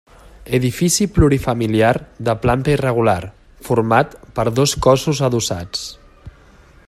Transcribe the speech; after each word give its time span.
Edifici 0.59 1.05
plurifamiliar 1.17 1.93
de 2.29 2.35
planta 2.45 2.73
irregular, 2.77 3.17
format 3.69 4.17
per 4.39 4.47
dos 4.61 4.75
cossos 4.87 5.21
adossats. 5.29 5.85